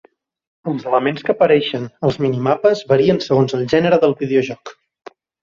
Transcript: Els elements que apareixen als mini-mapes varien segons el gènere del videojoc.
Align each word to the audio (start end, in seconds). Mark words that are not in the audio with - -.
Els 0.69 0.85
elements 0.91 1.25
que 1.27 1.31
apareixen 1.33 1.85
als 2.09 2.17
mini-mapes 2.23 2.81
varien 2.93 3.21
segons 3.27 3.55
el 3.59 3.69
gènere 3.75 4.01
del 4.07 4.19
videojoc. 4.25 4.75